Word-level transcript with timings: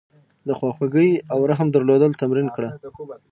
د 0.47 0.49
خواخوږۍ 0.59 1.09
او 1.31 1.39
رحم 1.49 1.67
درلودل 1.71 2.11
تمرین 2.21 2.47
کړه. 2.55 2.69